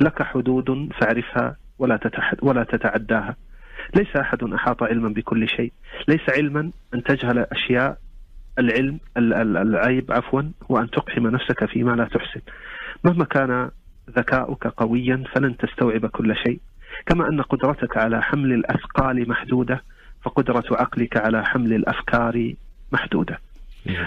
لك 0.00 0.22
حدود 0.22 0.88
فاعرفها 1.00 1.56
ولا 1.78 1.96
تتحد 1.96 2.36
ولا 2.42 2.64
تتعداها. 2.64 3.36
ليس 3.94 4.16
أحد 4.16 4.42
أحاط 4.42 4.82
علما 4.82 5.08
بكل 5.08 5.48
شيء. 5.48 5.72
ليس 6.08 6.20
علما 6.36 6.70
أن 6.94 7.02
تجهل 7.02 7.38
أشياء 7.38 7.98
العلم 8.58 9.00
العيب 9.16 10.12
عفوا 10.12 10.42
هو 10.70 10.78
أن 10.78 10.90
تقحم 10.90 11.26
نفسك 11.26 11.64
فيما 11.64 11.90
لا 11.90 12.04
تحسن. 12.04 12.40
مهما 13.04 13.24
كان 13.24 13.70
ذكاؤك 14.10 14.66
قويا 14.66 15.24
فلن 15.34 15.56
تستوعب 15.56 16.06
كل 16.06 16.36
شيء. 16.36 16.60
كما 17.06 17.28
أن 17.28 17.42
قدرتك 17.42 17.96
على 17.96 18.22
حمل 18.22 18.52
الأثقال 18.52 19.28
محدودة 19.28 19.82
فقدرة 20.22 20.64
عقلك 20.70 21.16
على 21.16 21.44
حمل 21.44 21.72
الأفكار 21.72 22.54
محدودة. 22.92 23.38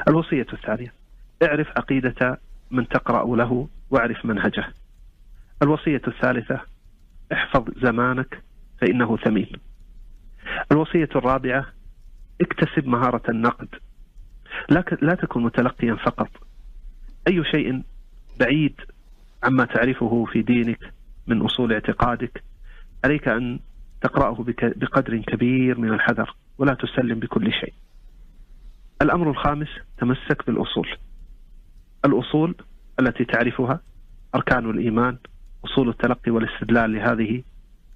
الوصية 0.07 0.47
الثانية 0.53 0.93
اعرف 1.43 1.67
عقيدة 1.77 2.39
من 2.71 2.87
تقرأ 2.87 3.35
له 3.35 3.67
واعرف 3.89 4.25
منهجه. 4.25 4.73
الوصية 5.63 6.01
الثالثة 6.07 6.61
احفظ 7.33 7.69
زمانك 7.83 8.41
فإنه 8.81 9.17
ثمين. 9.17 9.51
الوصية 10.71 11.09
الرابعة 11.15 11.65
اكتسب 12.41 12.87
مهارة 12.87 13.21
النقد. 13.29 13.67
لا 14.69 14.85
لا 15.01 15.15
تكن 15.15 15.43
متلقيا 15.43 15.95
فقط. 15.95 16.29
أي 17.27 17.43
شيء 17.43 17.83
بعيد 18.39 18.81
عما 19.43 19.65
تعرفه 19.65 20.25
في 20.25 20.41
دينك 20.41 20.93
من 21.27 21.41
أصول 21.41 21.73
اعتقادك 21.73 22.43
عليك 23.05 23.27
أن 23.27 23.59
تقرأه 24.01 24.45
بقدر 24.61 25.17
كبير 25.17 25.79
من 25.79 25.93
الحذر 25.93 26.35
ولا 26.57 26.73
تسلم 26.73 27.19
بكل 27.19 27.53
شيء. 27.53 27.73
الأمر 29.01 29.29
الخامس 29.29 29.67
تمسك 29.97 30.45
بالأصول. 30.47 30.89
الأصول 32.05 32.55
التي 32.99 33.25
تعرفها 33.25 33.79
أركان 34.35 34.69
الإيمان 34.69 35.17
أصول 35.65 35.89
التلقي 35.89 36.31
والاستدلال 36.31 36.93
لهذه 36.93 37.43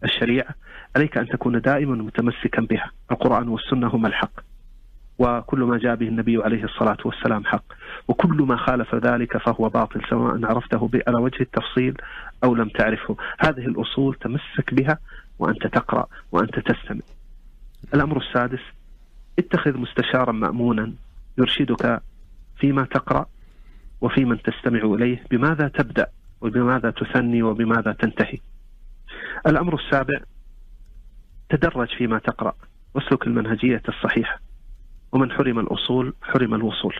الشريعة. 0.04 0.56
عليك 0.96 1.18
أن 1.18 1.28
تكون 1.28 1.62
دائما 1.62 1.96
متمسكا 1.96 2.62
بها. 2.62 2.92
القرآن 3.12 3.48
والسنة 3.48 3.88
هما 3.88 4.08
الحق. 4.08 4.32
وكل 5.20 5.60
ما 5.60 5.78
جاء 5.78 5.96
به 5.96 6.08
النبي 6.08 6.44
عليه 6.44 6.64
الصلاة 6.64 6.98
والسلام 7.06 7.46
حق. 7.46 7.64
وكل 8.08 8.38
ما 8.42 8.58
خالف 8.58 8.96
ذلك 8.96 9.38
فهو 9.38 9.70
باطل 9.70 10.02
سواء 10.10 10.46
عرفته 10.46 10.90
على 11.08 11.18
وجه 11.18 11.42
التفصيل 11.42 11.98
أو 12.44 12.56
لم 12.56 12.70
تعرفه. 12.70 13.18
هذه 13.40 13.66
الأصول 13.66 14.16
تمسك 14.16 14.74
بها 14.74 14.98
وأنت 15.40 15.68
تقرأ 15.68 16.08
وأنت 16.32 16.60
تستمع. 16.60 17.02
الأمر 17.94 18.18
السادس 18.18 18.60
اتخذ 19.40 19.78
مستشارا 19.78 20.32
مأمونا 20.32 20.94
يرشدك 21.38 22.02
فيما 22.58 22.84
تقرأ 22.84 23.26
وفي 24.02 24.26
من 24.26 24.42
تستمع 24.42 24.80
إليه 24.80 25.24
بماذا 25.32 25.68
تبدأ 25.68 26.08
وبماذا 26.42 26.92
تثني 26.92 27.44
وبماذا 27.44 27.92
تنتهي؟ 27.92 28.38
الأمر 29.48 29.76
السابع 29.76 30.20
تدرج 31.50 31.88
فيما 31.98 32.20
تقرأ 32.20 32.54
واسلك 32.94 33.28
المنهجية 33.28 33.82
الصحيحة. 33.90 34.40
ومن 35.12 35.32
حرم 35.32 35.60
الأصول 35.60 36.14
حرم 36.22 36.54
الوصول. 36.54 36.96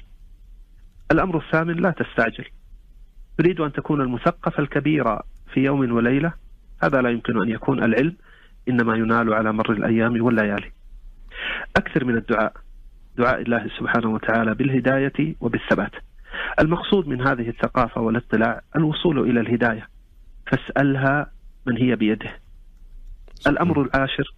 الأمر 1.12 1.38
الثامن 1.38 1.74
لا 1.74 1.92
تستعجل. 1.92 2.46
تريد 3.38 3.60
أن 3.60 3.74
تكون 3.74 4.02
المثقف 4.02 4.60
الكبير 4.60 5.20
في 5.54 5.60
يوم 5.60 5.92
وليلة 5.92 6.34
هذا 6.84 7.02
لا 7.02 7.10
يمكن 7.10 7.42
أن 7.42 7.50
يكون 7.50 7.84
العلم 7.84 8.16
إنما 8.70 8.96
ينال 8.96 9.34
على 9.34 9.54
مر 9.54 9.72
الأيام 9.72 10.22
والليالي. 10.22 10.72
أكثر 11.78 12.06
من 12.06 12.18
الدعاء 12.18 12.54
دعاء 13.18 13.42
الله 13.42 13.70
سبحانه 13.80 14.10
وتعالى 14.10 14.54
بالهداية 14.54 15.36
وبالثبات. 15.42 15.92
المقصود 16.60 17.08
من 17.08 17.28
هذه 17.28 17.50
الثقافة 17.50 18.02
والاطلاع 18.02 18.62
الوصول 18.76 19.20
إلى 19.30 19.40
الهداية. 19.40 19.88
فاسألها 20.48 21.32
من 21.66 21.78
هي 21.78 21.96
بيده. 21.96 22.40
الأمر 23.48 23.82
العاشر 23.82 24.34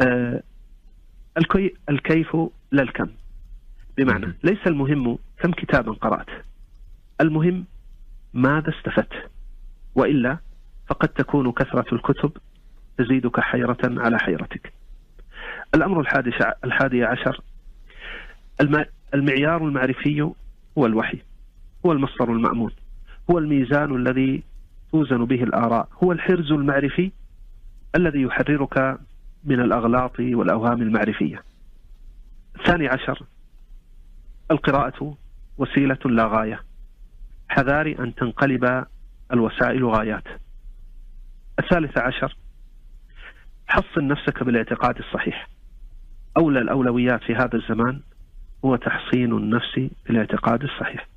آه 0.00 0.42
الكيف 1.90 2.36
لا 2.72 2.82
الكم. 2.82 3.08
بمعنى 3.96 4.34
ليس 4.42 4.66
المهم 4.66 5.18
كم 5.38 5.50
كتابا 5.50 5.92
قرأت. 5.92 6.28
المهم 7.20 7.64
ماذا 8.34 8.70
استفدت. 8.78 9.30
وإلا 9.94 10.38
فقد 10.88 11.08
تكون 11.08 11.52
كثرة 11.52 11.94
الكتب 11.94 12.32
تزيدك 12.98 13.40
حيرة 13.40 13.78
على 13.84 14.18
حيرتك. 14.18 14.72
الأمر 15.74 16.00
الحادي 16.64 17.04
عشر. 17.04 17.40
المعيار 19.14 19.64
المعرفي 19.64 20.32
هو 20.78 20.86
الوحي 20.86 21.18
هو 21.86 21.92
المصدر 21.92 22.32
المأمون 22.32 22.70
هو 23.30 23.38
الميزان 23.38 23.96
الذي 23.96 24.42
توزن 24.92 25.24
به 25.24 25.42
الآراء 25.42 25.88
هو 26.04 26.12
الحرز 26.12 26.52
المعرفي 26.52 27.12
الذي 27.96 28.22
يحررك 28.22 28.98
من 29.44 29.60
الأغلاط 29.60 30.20
والأوهام 30.20 30.82
المعرفية. 30.82 31.42
الثاني 32.60 32.88
عشر. 32.88 33.22
القراءة 34.50 35.16
وسيلة 35.58 35.98
لا 36.04 36.26
غاية. 36.26 36.60
حذار 37.48 37.86
أن 37.98 38.14
تنقلب 38.14 38.86
الوسائل 39.32 39.84
غايات. 39.84 40.24
الثالث 41.58 41.98
عشر. 41.98 42.36
حصن 43.66 44.08
نفسك 44.08 44.42
بالاعتقاد 44.42 44.98
الصحيح. 44.98 45.48
أولى 46.36 46.60
الأولويات 46.60 47.22
في 47.22 47.34
هذا 47.34 47.56
الزمان 47.56 48.00
هو 48.64 48.76
تحصين 48.76 49.32
النفس 49.32 49.80
بالاعتقاد 50.06 50.62
الصحيح. 50.62 51.08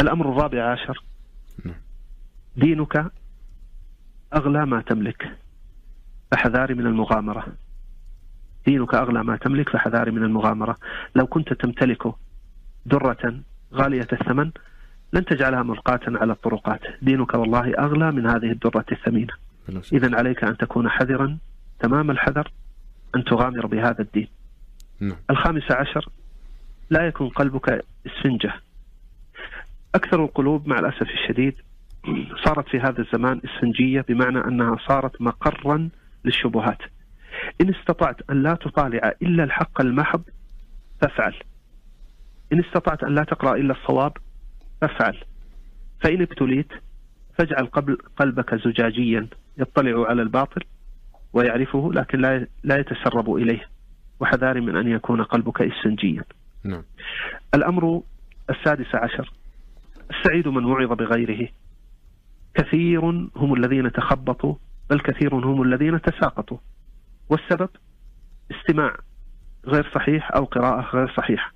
الأمر 0.00 0.30
الرابع 0.32 0.72
عشر 0.72 1.02
نعم. 1.64 1.74
دينك 2.56 3.12
أغلى 4.34 4.66
ما 4.66 4.80
تملك 4.80 5.36
فحذاري 6.30 6.74
من 6.74 6.86
المغامرة. 6.86 7.46
دينك 8.66 8.94
أغلى 8.94 9.24
ما 9.24 9.36
تملك 9.36 9.68
فحذاري 9.68 10.10
من 10.10 10.22
المغامرة. 10.22 10.76
لو 11.14 11.26
كنت 11.26 11.52
تمتلك 11.52 12.02
درة 12.86 13.40
غالية 13.74 14.08
الثمن 14.12 14.50
لن 15.12 15.24
تجعلها 15.24 15.62
ملقاة 15.62 16.00
على 16.06 16.32
الطرقات. 16.32 16.80
دينك 17.02 17.34
والله 17.34 17.74
أغلى 17.78 18.12
من 18.12 18.26
هذه 18.26 18.50
الدرة 18.50 18.84
الثمينة. 18.92 19.32
إذا 19.92 20.16
عليك 20.16 20.44
أن 20.44 20.56
تكون 20.56 20.88
حذرا 20.88 21.38
تمام 21.80 22.10
الحذر 22.10 22.50
أن 23.16 23.24
تغامر 23.24 23.66
بهذا 23.66 24.00
الدين. 24.00 24.28
نعم. 25.00 25.16
الخامس 25.30 25.72
عشر 25.72 26.08
لا 26.90 27.06
يكون 27.06 27.28
قلبك 27.28 27.84
اسفنجة. 28.06 28.54
أكثر 29.94 30.24
القلوب 30.24 30.68
مع 30.68 30.78
الأسف 30.78 31.02
الشديد 31.02 31.54
صارت 32.44 32.68
في 32.68 32.80
هذا 32.80 33.00
الزمان 33.00 33.40
اسفنجية 33.44 34.00
بمعنى 34.08 34.38
أنها 34.38 34.76
صارت 34.88 35.22
مقرا 35.22 35.88
للشبهات. 36.24 36.78
إن 37.60 37.74
استطعت 37.74 38.30
أن 38.30 38.42
لا 38.42 38.54
تطالع 38.54 39.12
إلا 39.22 39.44
الحق 39.44 39.80
المحض 39.80 40.22
فافعل. 41.00 41.34
إن 42.52 42.60
استطعت 42.60 43.04
أن 43.04 43.14
لا 43.14 43.24
تقرأ 43.24 43.56
إلا 43.56 43.72
الصواب 43.72 44.12
فافعل. 44.80 45.24
فإن 46.00 46.22
ابتليت 46.22 46.72
فاجعل 47.38 47.66
قلبك 48.16 48.54
زجاجيا 48.54 49.28
يطلع 49.58 50.08
على 50.08 50.22
الباطل 50.22 50.60
ويعرفه 51.34 51.90
لكن 51.92 52.18
لا 52.20 52.46
لا 52.64 52.76
يتسرب 52.76 53.34
إليه. 53.34 53.68
وحذار 54.20 54.60
من 54.60 54.76
أن 54.76 54.88
يكون 54.88 55.22
قلبك 55.22 55.62
إسفنجيا. 55.62 56.24
نعم. 56.64 56.82
الأمر 57.54 58.02
السادس 58.50 58.94
عشر. 58.94 59.32
السعيد 60.10 60.48
من 60.48 60.64
وعظ 60.64 60.92
بغيره. 60.92 61.48
كثير 62.54 63.04
هم 63.36 63.54
الذين 63.54 63.92
تخبطوا 63.92 64.54
بل 64.90 65.00
كثير 65.00 65.34
هم 65.34 65.62
الذين 65.62 66.00
تساقطوا. 66.02 66.58
والسبب؟ 67.28 67.68
استماع 68.50 68.96
غير 69.66 69.90
صحيح 69.94 70.30
أو 70.36 70.44
قراءة 70.44 70.96
غير 70.96 71.12
صحيحة. 71.16 71.52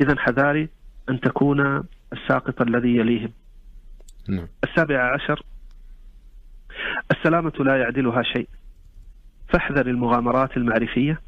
إذا 0.00 0.18
حذاري 0.18 0.68
أن 1.08 1.20
تكون 1.20 1.84
الساقط 2.12 2.62
الذي 2.62 2.96
يليهم. 2.96 3.32
نعم. 4.28 4.46
السابع 4.64 5.14
عشر. 5.14 5.42
السلامة 7.10 7.52
لا 7.60 7.76
يعدلها 7.76 8.22
شيء. 8.22 8.48
فاحذر 9.52 9.86
المغامرات 9.86 10.56
المعرفية 10.56 11.20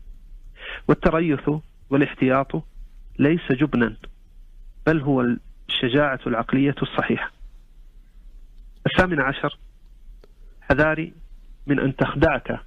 والتريث 0.88 1.50
والاحتياط 1.90 2.62
ليس 3.18 3.52
جبنا 3.52 3.96
بل 4.86 5.00
هو 5.00 5.36
الشجاعة 5.68 6.20
العقلية 6.26 6.74
الصحيحة. 6.82 7.32
الثامن 8.86 9.20
عشر 9.20 9.58
حذاري 10.60 11.12
من 11.66 11.80
أن 11.80 11.96
تخدعك 11.96 12.60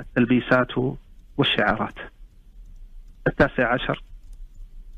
التلبيسات 0.00 0.72
والشعارات. 1.36 1.98
التاسع 3.26 3.72
عشر 3.72 4.02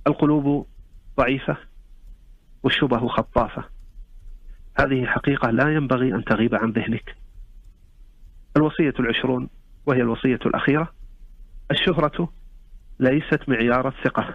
القلوب 0.07 0.67
ضعيفة 1.17 1.57
والشبه 2.63 3.09
خطافة. 3.09 3.65
هذه 4.81 5.07
حقيقة 5.07 5.51
لا 5.51 5.75
ينبغي 5.75 6.15
أن 6.15 6.25
تغيب 6.25 6.55
عن 6.55 6.71
ذهنك. 6.71 7.17
الوصية 8.57 8.95
العشرون 9.01 9.49
وهي 9.87 10.01
الوصية 10.01 10.39
الأخيرة. 10.47 10.93
الشهرة 11.71 12.33
ليست 13.01 13.49
معيار 13.49 13.89
الثقة. 13.89 14.35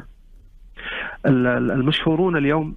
المشهورون 1.26 2.38
اليوم 2.38 2.76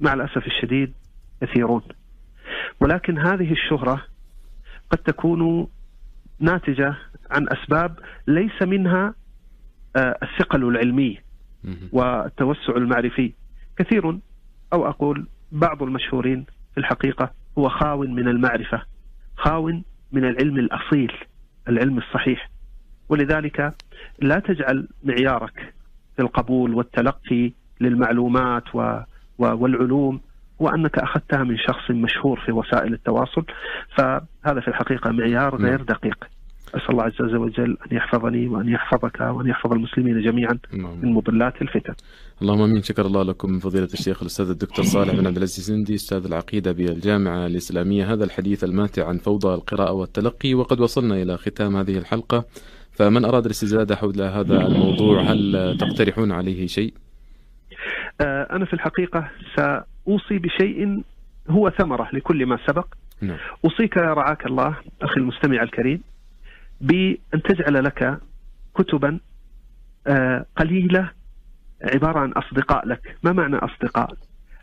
مع 0.00 0.12
الأسف 0.12 0.46
الشديد 0.46 0.94
كثيرون 1.40 1.82
ولكن 2.80 3.18
هذه 3.18 3.52
الشهرة 3.52 4.04
قد 4.90 4.98
تكون 4.98 5.68
ناتجة 6.40 6.96
عن 7.30 7.46
أسباب 7.48 7.98
ليس 8.26 8.62
منها 8.62 9.14
آه، 9.96 10.18
الثقل 10.22 10.68
العلمي 10.68 11.18
والتوسع 11.92 12.76
المعرفي. 12.76 13.32
كثير 13.76 14.18
أو 14.72 14.88
أقول 14.88 15.26
بعض 15.52 15.82
المشهورين 15.82 16.46
في 16.74 16.80
الحقيقة 16.80 17.30
هو 17.58 17.68
خاو 17.68 18.00
من 18.02 18.28
المعرفة 18.28 18.82
خاو 19.36 19.66
من 20.12 20.24
العلم 20.24 20.58
الأصيل. 20.58 21.12
العلم 21.68 21.98
الصحيح. 21.98 22.50
ولذلك 23.08 23.74
لا 24.22 24.38
تجعل 24.38 24.88
معيارك 25.04 25.74
في 26.16 26.22
القبول 26.22 26.74
والتلقي 26.74 27.52
للمعلومات 27.80 28.64
والعلوم 29.38 30.20
وأنك 30.58 30.98
أخذتها 30.98 31.44
من 31.44 31.58
شخص 31.58 31.90
مشهور 31.90 32.40
في 32.40 32.52
وسائل 32.52 32.92
التواصل. 32.92 33.44
فهذا 33.96 34.60
في 34.60 34.68
الحقيقة 34.68 35.10
معيار 35.10 35.56
غير 35.56 35.82
دقيق. 35.82 36.28
أسأل 36.74 36.90
الله 36.90 37.02
عز 37.04 37.34
وجل 37.34 37.76
أن 37.90 37.96
يحفظني 37.96 38.48
وأن 38.48 38.68
يحفظك 38.68 39.20
وأن 39.20 39.46
يحفظ 39.46 39.72
المسلمين 39.72 40.22
جميعا 40.22 40.58
من 40.72 41.12
مضلات 41.12 41.62
الفتن. 41.62 41.94
اللهم 42.42 42.62
آمين 42.62 42.82
شكر 42.82 43.06
الله 43.06 43.22
لكم 43.22 43.58
فضيلة 43.58 43.88
الشيخ 43.92 44.20
الأستاذ 44.22 44.50
الدكتور 44.50 44.84
صالح 44.84 45.14
بن 45.14 45.26
عبد 45.26 45.36
العزيز 45.36 45.58
السندي 45.58 45.94
أستاذ 45.94 46.24
العقيدة 46.24 46.72
بالجامعة 46.72 47.46
الإسلامية 47.46 48.12
هذا 48.12 48.24
الحديث 48.24 48.64
الماتع 48.64 49.08
عن 49.08 49.18
فوضى 49.18 49.54
القراءة 49.54 49.92
والتلقي 49.92 50.54
وقد 50.54 50.80
وصلنا 50.80 51.22
إلى 51.22 51.36
ختام 51.36 51.76
هذه 51.76 51.98
الحلقة 51.98 52.44
فمن 52.92 53.24
أراد 53.24 53.44
الاستزادة 53.44 53.96
حول 53.96 54.20
هذا 54.20 54.66
الموضوع 54.66 55.20
هل 55.20 55.76
تقترحون 55.80 56.32
عليه 56.32 56.66
شيء؟ 56.66 56.94
آه، 58.20 58.48
أنا 58.50 58.64
في 58.64 58.72
الحقيقة 58.72 59.30
سأوصي 59.56 60.38
بشيء 60.38 61.02
هو 61.48 61.70
ثمرة 61.70 62.08
لكل 62.12 62.46
ما 62.46 62.58
سبق. 62.66 62.86
نعم. 63.22 63.36
أوصيك 63.64 63.96
رعاك 63.96 64.46
الله 64.46 64.76
أخي 65.02 65.20
المستمع 65.20 65.62
الكريم 65.62 66.02
بأن 66.80 67.42
تجعل 67.44 67.84
لك 67.84 68.20
كتبا 68.74 69.20
آه، 70.06 70.46
قليلة 70.56 71.10
عبارة 71.82 72.18
عن 72.18 72.32
أصدقاء 72.32 72.88
لك. 72.88 73.16
ما 73.22 73.32
معنى 73.32 73.56
أصدقاء؟ 73.56 74.14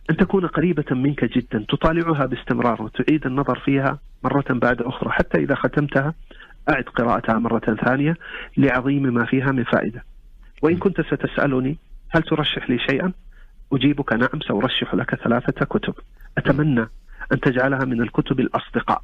أن 0.10 0.18
تكون 0.18 0.48
قريبة 0.48 0.86
منك 0.92 1.26
جدا 1.26 1.66
تطالعها 1.70 2.26
باستمرار 2.26 2.82
وتعيد 2.82 3.26
النظر 3.26 3.60
فيها 3.60 4.00
مرة 4.24 4.46
بعد 4.50 4.82
أخرى 4.82 5.10
حتى 5.12 5.38
إذا 5.38 5.56
ختمتها 5.56 6.14
أعد 6.70 6.84
قراءتها 6.84 7.40
مرة 7.40 7.78
ثانية 7.86 8.16
لعظيم 8.58 9.04
ما 9.04 9.26
فيها 9.26 9.52
من 9.52 9.64
فائدة. 9.64 10.04
وإن 10.62 10.78
كنت 10.78 11.02
ستسألني 11.02 11.78
هل 12.10 12.24
ترشح 12.24 12.70
لي 12.70 12.80
شيئا؟ 12.80 13.14
أجيبك 13.74 14.14
نعم 14.14 14.42
سأرشح 14.48 14.96
لك 14.96 15.16
ثلاثة 15.16 15.66
كتب. 15.66 15.94
أتمنى 16.38 16.88
أن 17.32 17.40
تجعلها 17.40 17.86
من 17.86 18.02
الكتب 18.02 18.40
الأصدقاء 18.40 19.02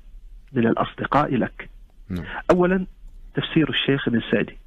من 0.54 0.68
الأصدقاء 0.68 1.36
لك. 1.36 1.70
نعم. 2.10 2.26
أولا 2.52 2.86
تفسير 3.36 3.70
الشيخ 3.70 4.08
ابن 4.08 4.22
سعدي. 4.32 4.58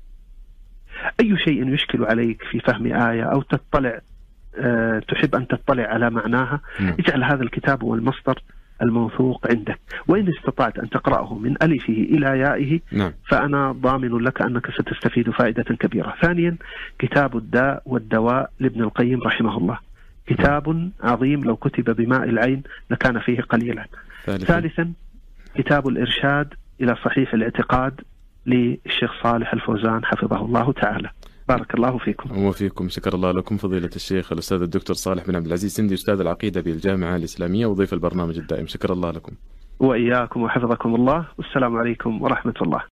أي 1.21 1.39
شيء 1.39 1.69
يشكل 1.75 2.05
عليك 2.05 2.43
في 2.43 2.61
فهم 2.61 2.87
آية 2.87 3.23
أو 3.23 3.43
تطلع 3.43 4.01
أه 4.57 4.99
تحب 4.99 5.35
أن 5.35 5.47
تطلع 5.49 5.85
على 5.85 6.11
معناها؟ 6.11 6.61
نعم. 6.81 6.97
اجعل 6.99 7.25
هذا 7.25 7.43
الكتاب 7.43 7.83
هو 7.83 7.95
المصدر 7.95 8.43
الموثوق 8.83 9.51
عندك. 9.51 9.79
وإن 10.09 10.29
استطعت 10.29 10.79
أن 10.79 10.91
تقرأه 10.91 11.35
من 11.35 11.57
ألفه 11.63 11.93
إلى 11.93 12.39
يائه 12.39 12.81
نعم. 12.93 13.13
فأنا 13.29 13.73
ضامن 13.73 14.19
لك 14.19 14.43
أنك 14.43 14.71
ستستفيد 14.71 15.31
فائدة 15.31 15.63
كبيرة. 15.63 16.15
ثانيا 16.23 16.57
كتاب 16.99 17.37
الداء 17.37 17.83
والدواء 17.87 18.51
لابن 18.61 18.83
القيم 18.83 19.23
رحمه 19.23 19.59
الله. 19.59 19.79
كتاب 20.27 20.91
عظيم 21.03 21.45
لو 21.45 21.57
كتب 21.57 21.97
بماء 21.97 22.25
العين 22.25 22.63
لكان 22.91 23.19
فيه 23.19 23.41
قليلا. 23.41 23.87
ثالثا. 24.27 24.45
ثالثا 24.45 24.93
كتاب 25.55 25.89
الإرشاد 25.89 26.55
إلى 26.81 26.97
صحيح 27.05 27.35
الاعتقاد 27.35 28.01
للشيخ 28.47 29.23
صالح 29.23 29.53
الفوزان 29.53 30.05
حفظه 30.05 30.45
الله 30.45 30.73
تعالى. 30.73 31.11
بارك 31.49 31.75
الله 31.75 31.99
فيكم. 31.99 32.45
وفيكم. 32.45 32.89
شكر 32.89 33.15
الله 33.15 33.31
لكم 33.31 33.57
فضيلة 33.57 33.91
الشيخ 33.97 34.33
الأستاذ 34.33 34.63
الدكتور 34.63 34.97
صالح 34.97 35.27
بن 35.27 35.37
عبد 35.37 35.47
العزيز 35.47 35.73
سندي 35.73 35.95
أستاذ 35.95 36.21
العقيدة 36.21 36.61
بالجامعة 36.61 37.17
الإسلامية 37.17 37.67
وضيف 37.67 37.93
البرنامج 37.93 38.39
الدائم. 38.39 38.67
شكر 38.67 38.93
الله 38.93 39.11
لكم. 39.11 39.33
وإياكم 39.81 40.43
وحفظكم 40.43 40.95
الله. 40.95 41.27
والسلام 41.39 41.77
عليكم 41.77 42.23
ورحمة 42.23 42.55
الله. 42.63 42.81